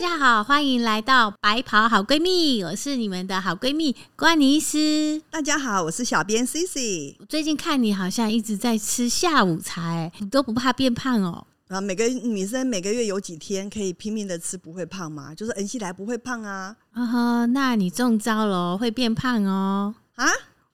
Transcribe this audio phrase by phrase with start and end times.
[0.00, 5.20] 家好，欢迎来到白袍好闺蜜，我是你们的好闺蜜关妮斯。
[5.30, 7.18] 大家好，我是小编 C C。
[7.28, 11.46] 最近看你好像一直在吃下午茶，你都不怕变胖哦？
[11.68, 15.34] 啊，每个女生每个月有几天可以拼命的吃，不会胖吗？
[15.34, 16.74] 就是恩熙来不会胖啊。
[16.92, 19.94] 啊哈，那你中招了，会变胖哦。
[20.14, 20.26] 啊？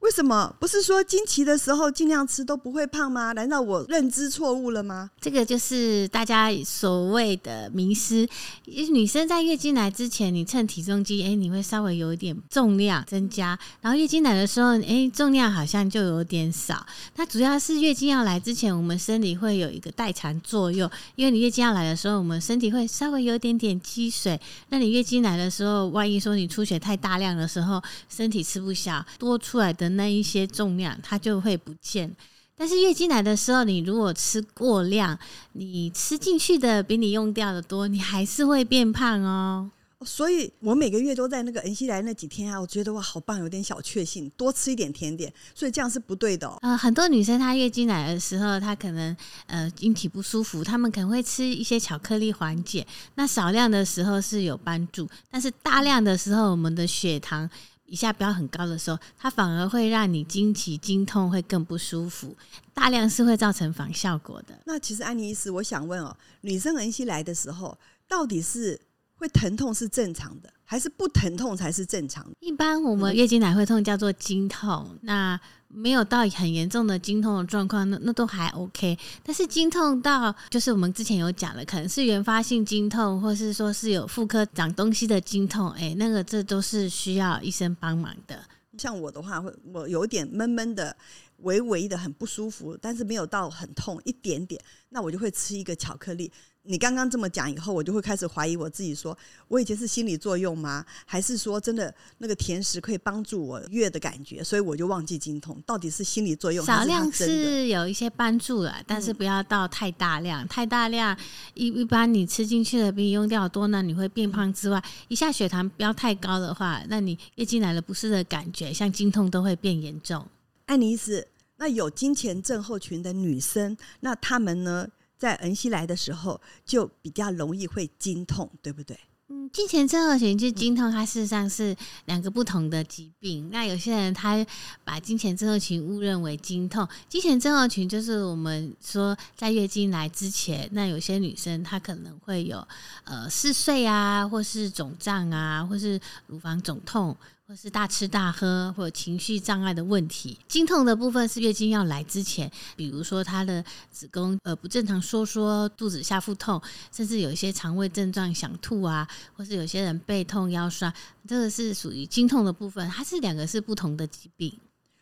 [0.07, 3.33] 为什么不是说经期的时候尽量吃都不会胖吗？
[3.33, 5.11] 难道我认知错误了吗？
[5.21, 8.27] 这个就是大家所谓的迷失。
[8.65, 16.87] 女生在月经来之前，你称体重机，哎，你会稍微有一点重量增加；然后月经来的时候，哎，重量好像就有点少。
[17.17, 24.41] 那主要是月经要来之前，我们身体会有一个代偿作用，因为你月经要来的时候，我们身体会稍微有点点积水。
[24.69, 29.96] 那你月经来的时候，万一说你出血太大量的时候，身体吃不消，多出来的。
[29.97, 32.15] 那一些重量它就会不见，
[32.57, 35.19] 但是月经来的时候，你如果吃过量，
[35.53, 39.71] 你吃进去的比你用掉的多，你还是会变胖哦。
[40.05, 45.33] 所以我每个月都在那个恩熙来那几天啊，我觉得哇好棒，有点小确幸，多吃一点甜点。
[45.55, 46.47] 所以这样是不对的。
[46.61, 49.17] 呃，很多女生她月经来的时候，她可能
[49.47, 52.87] 呃经体不舒服，她们可能会吃一些巧克力缓解。
[53.15, 57.49] 那少量的时候是有帮助，但是大量的时候，我们的血糖。
[57.87, 62.37] 一下飙很高的时候，它反而会让你经期经痛会更不舒服，
[62.75, 64.59] 大量是会造成反效果的。
[64.65, 67.77] 那其实安妮医师，我想问哦，女生恩熙来的时候，
[68.07, 68.81] 到底是
[69.15, 72.31] 会疼痛是正常的，还是不疼痛才是正常的？
[72.41, 75.41] 一般我们月经来会痛叫做经痛，那。
[75.69, 78.99] 没有到很严重的经痛的状况，那那都还 OK。
[79.23, 88.43] 但是经痛到就是我们之前有讲了，可能是原发性经痛，或是说是有妇科长东西的经痛，哎，那个这都是需要医生帮忙的。
[88.79, 90.95] 像我的话，会我有点闷闷的、
[91.39, 96.31] 微微的很不舒服，但是没有到很痛一点点，那我就会吃一个巧克力。
[96.69, 99.17] 你刚刚这么讲以后，我就会开始怀疑我自己，说
[99.49, 100.85] 我以前是心理作用吗？
[101.05, 105.63] 还是说真的那个甜食可以帮助我月的感觉，所以我就忘记经痛？
[105.65, 106.65] 到底是心理作用？
[106.65, 110.47] 少量是有一些帮助了，但是不要到太大量。
[110.49, 111.17] 太大量
[111.55, 120.27] 一一般你吃进去的比你用掉多，呢你会变胖之外，一下血糖不要太高的话，那你月经来了不适的感觉，像经痛都会变严重。
[120.67, 121.27] 爱妮丝，
[121.59, 124.89] 那有金钱症候群的女生，那她们呢？
[125.19, 128.99] 在恩熙来的时候，就比较容易会经痛，对不对？
[129.29, 133.51] 嗯，金钱症候群就经痛，它事实上是两个不同的疾病。
[133.51, 134.47] 那有些人他
[134.85, 142.65] 把金钱症候群误认为经痛，金钱症候群就是我们说在月经来之前，那有些女生她可能会有
[143.03, 147.17] 呃嗜睡啊，或是肿胀啊，或是乳房肿痛。
[147.49, 156.61] 或是大吃大喝，或者情绪障碍的问题，经痛的部分是月经要来之前，比如说她的子宫呃不正常收缩，肚子下腹痛，
[156.91, 160.93] 甚至有一些肠胃症状想吐啊，或是有些人背痛腰酸，
[161.29, 164.53] 这个是属于经痛的部分，它是两个是不同的疾病。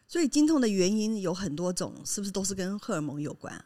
[0.07, 3.65] 所以经痛的原因有很多种，是不是都是跟荷尔蒙有关？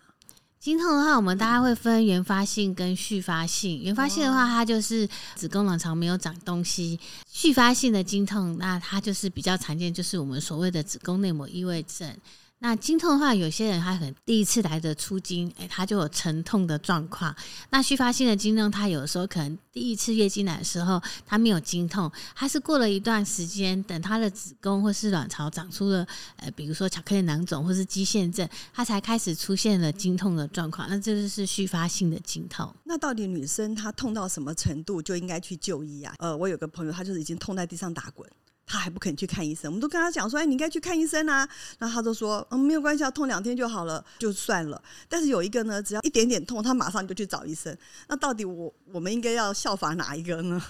[0.61, 3.81] 经痛的话，我们大概会分原发性跟续发性。
[3.81, 6.99] 原发性的话，它就是子宫卵巢没有长东西；
[7.31, 12.13] 续发性的经痛，那它就是比较常见，就是我们所谓的子宫内膜异位症。
[12.61, 17.33] 那经痛的话，有些人他可能第一次来的出经，哎，他就有沉痛的状况。
[17.71, 26.05] 那续发性的经痛，他有的时候可能第一次月经来的时候，他没有经痛，他是过了一段时间，等他的子宫或是卵巢长出了，
[26.37, 30.89] 呃，比如说巧克力囊肿或是肌腺症，他才开始出现了经痛的状况。
[30.91, 32.75] 那这就是续发性的经痛。
[32.83, 36.13] 那到底女生她痛到什么程度就应该去就医啊？
[36.19, 38.29] 呃，我有个朋友，他就是已经痛在地上打滚。
[38.69, 41.49] 他还不肯去看医生，我们都跟他讲说：“哎，你应该去看医生啊。”
[41.81, 47.75] 然后他都说：“嗯，没有关系，痛两天就好了，就算了。”但是有一个呢，只要一点点痛，他马上就去找医生。
[48.09, 50.63] 那到底我我们应该要效仿哪一个呢？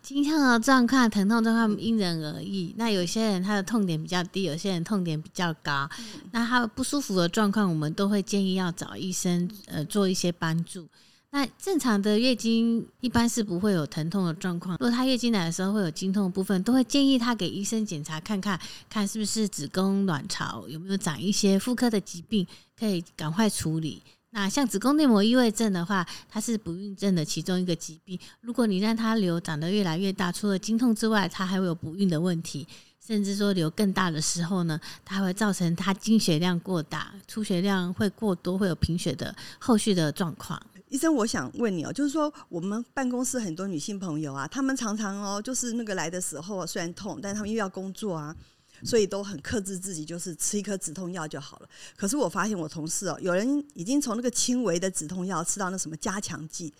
[0.00, 2.72] 经常的状况、疼痛状况因人而异。
[2.78, 5.88] 那有些人他的痛点比较低，有些人痛点比较高。
[6.30, 10.86] 那他不舒服的状况，我们都会建议要找医生呃做一些帮助。
[11.34, 14.76] 那正常的月经一般是不会有疼痛的状况。
[14.76, 22.46] 如果她月经来的时候会有经痛的部分，都会建议她给医生检查看看，看是不是子宫卵巢有没有长一些妇科的疾病，
[22.78, 24.02] 可以赶快处理。
[24.34, 28.18] 那像子宫内膜异位症的话，它是不孕症的其中一个疾病。
[28.42, 32.66] 如果你让它瘤长得越来越大，除了经痛之外，它还会有不孕的问题，
[33.02, 40.60] 甚至说瘤更大的时候呢，它会造成它经血量过大，出血量会过多，会有贫血的后续的状况。
[40.92, 48.36] 医生，我想问你哦，就是说我们办公室很多女性朋友啊，她们常常哦，就是那个来的时候虽然痛，但她们又要工作啊，
[48.84, 51.68] 所以都很克制自己，就是吃一颗止痛药就好了。
[51.96, 56.70] 可是我发现我同事哦，有人已经从那个轻微的止痛药吃到那什么加强剂，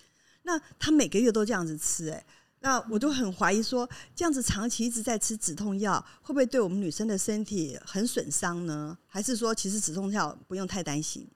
[0.43, 2.23] 那他每个月都这样子吃，哎，
[2.61, 8.99] 那我就很怀疑说，这样子长期一直在吃止痛药，会不会对我们女生的身体很损伤呢？
[9.07, 11.27] 还是说，其实止痛药不用太担心？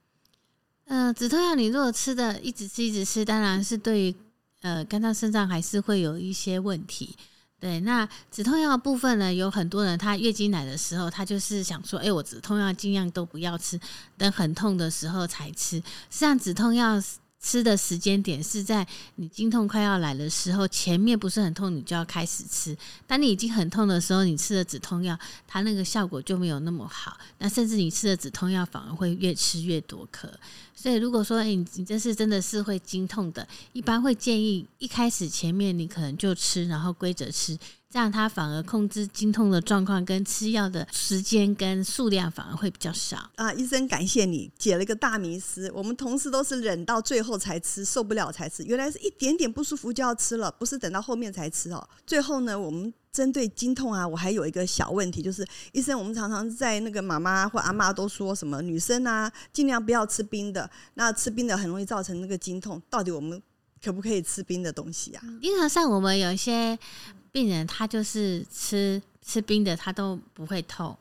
[0.87, 4.15] 呃，止痛药你如果吃的一直吃一直吃，当然是对于
[4.61, 7.15] 呃肝脏肾脏还是会有一些问题。
[7.59, 13.79] 对，那止痛药的部分呢，有很多人他月经来的时候，他就是想说，哎，我止痛药尽量都不要吃，
[14.17, 15.77] 等很痛的时候才吃。
[15.77, 17.01] 实际上，止痛药。
[17.39, 18.85] 吃的时间点是在
[19.15, 22.75] 你经痛快要来的时候，前面不是很痛，你就要开始吃。
[23.05, 25.17] 当你已经很痛的时候，你吃的止痛药，
[25.47, 27.15] 它那个效果就没有那么好。
[27.37, 30.27] 那甚至你吃的止痛药反而会越吃越多颗。
[30.79, 37.57] 所以如果说，哎，你你这是真的是会经痛的，一般会建议一开始前面你可能就吃，然后规则吃。
[37.89, 43.51] 这样它反而控制经痛的状况，跟吃药的时间跟数量反而会比较少啊！
[43.53, 45.71] 医生，感谢你解了一个大迷思。
[45.73, 51.89] 我们同事都是忍到最后才吃，受不了才吃，原来是一点点不舒服就要吃了，不是等到后面才吃哦。
[52.05, 62.81] 最后呢，我们针对经痛啊，我还有一个小问题，就是医生，我们常常在那个妈妈或阿妈都说什么女生啊，尽量不要吃冰的，那吃冰的很容易造成那个经痛。
[62.89, 63.41] 到底我们
[63.83, 65.23] 可不可以吃冰的东西啊？
[65.41, 66.77] 因为像我们有一些。
[67.29, 70.97] 病人他就是吃吃冰的，他都不会痛。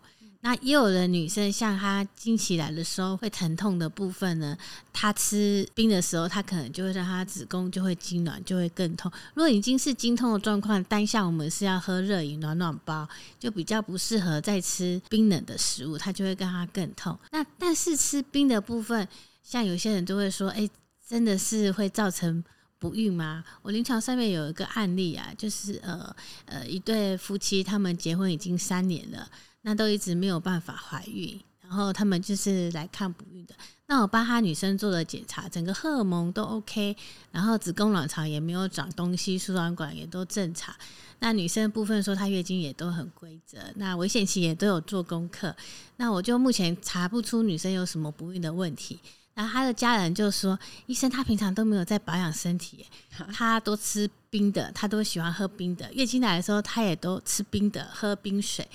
[0.47, 4.57] 那也有的女生，像她经期来的时候会疼痛的部分呢，
[4.93, 9.11] 她吃冰的时候，她可能就会让她子宫就会痉挛，就会更痛。
[9.35, 13.09] 如果已经是经痛的状况，当下我们是要喝热饮暖暖包，
[13.41, 17.19] 就比较不适合再吃冰冷的食物，它就会让她更痛。
[17.33, 19.09] 那但是吃冰的部分，
[19.43, 20.71] 像有些人都会说，哎，
[21.05, 22.45] 真的是会造成。
[22.79, 23.43] 不孕吗？
[23.63, 26.15] 我临床上面有一个案例啊，就是呃
[26.45, 29.27] 呃一对夫妻，他们结婚已经三年了，
[29.67, 33.55] 那都一直没有办法怀孕，然后他们就是来看不孕的。
[33.87, 36.97] 那我帮他女生做了检查，整个荷尔蒙都 OK，
[37.33, 40.73] 然后子宫卵巢也没有长东西，输卵管也都正常。
[41.19, 45.53] 那女生部分说她月经也都很规则，那危险期也都有做功课。
[45.97, 49.01] 那我就目前查不出女生有什么不孕的问题。
[49.35, 52.87] 然后他的家人就说：“医生，她平常都没有在保养身体，
[53.35, 55.93] 她都吃冰的，她都喜欢喝冰的。
[55.93, 58.67] 月经来的时候，她也都吃冰的，喝冰水。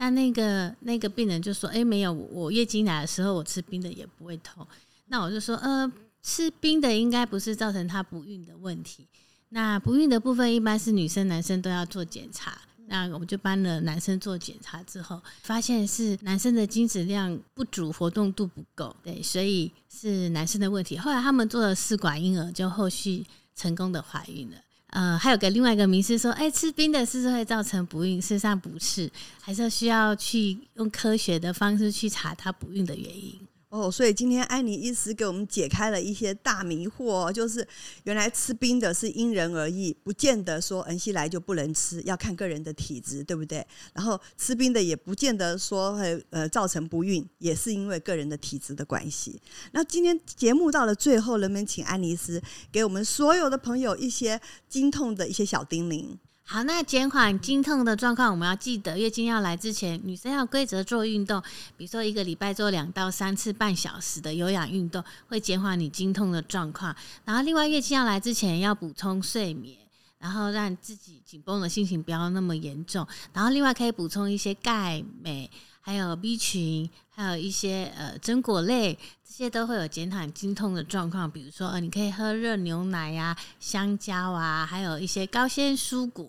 [0.00, 4.66] 那那个那个病人就说：‘哎，没有，我月经来的时候，我吃冰的也不会痛。’
[5.08, 5.92] 那我就说：‘呃，
[6.22, 9.06] 吃冰的应该不是造成他不孕的问题。
[9.50, 12.58] 那不孕的部分，一般是女生、男生都要做检查。’
[12.88, 20.96] 那我们就帮了男生做检查之后，发现是男生的精子量不足，活动度不够，对，所以是男生的问题。
[20.96, 24.56] 后来他们做了试管婴儿，就后续成功的怀孕了。
[24.90, 28.20] 呃，还有个另外一个名是说，哎，吃冰的是不是会造成不孕？
[28.20, 29.10] 事实上不是，
[29.40, 33.34] 还是需要去用科学的方式去查它不孕的原因。
[33.70, 37.66] 哦，所以今天安妮医师给我们解开了一些大迷惑，就是
[38.02, 43.64] 原来吃冰的是因人而异，不见得说恩熙来就不能吃，要看个人的体质，对不对？
[43.94, 49.40] 然后吃冰的也不见得说会呃造成不孕，也是因为个人的体质的关系。
[49.70, 52.42] 那今天节目到了最后，能不能请安妮师
[52.72, 56.16] 给我们所有的朋友一些经痛的一些小叮咛？
[56.52, 61.40] 好，那减缓经痛的状况，我们要记得月经要来之前，女生要规则做运动，
[61.76, 66.92] 比如说一个礼拜做两到三次半小时的有氧运动，会减缓你经痛的状况。
[67.24, 69.78] 然后另外月经要来之前要补充睡眠，
[70.18, 73.06] 然后让自己紧绷的心情不要那么严重。
[73.32, 75.48] 然后另外可以补充一些钙、镁，
[75.80, 81.30] 还有 B 群，还有一些呃榛果类，这些都会有减缓经痛的状况。
[81.30, 86.28] 比如说呃，你可以喝热牛奶呀、香蕉啊，还有一些高纤蔬果。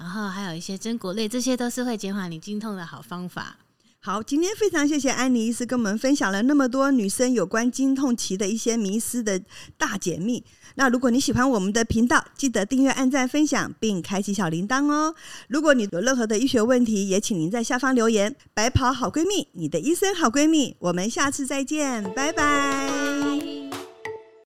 [0.00, 3.58] 然后还有一些榛果类，这些都是会减缓你经痛的好方法。
[4.02, 9.38] 好，今天非常谢谢安妮医师跟我们分享了那么多女生有关经痛期的一些迷思的
[9.76, 10.42] 大解密。
[10.76, 15.14] 那如果你喜欢我们的频道，记得订阅、按赞、分享，并开启小铃铛哦。
[15.48, 18.34] 如果你有任何的医学问题，也请您在下方留言。
[18.54, 23.59] 白袍好闺蜜，你的医生好闺蜜，我们下次再见，拜拜。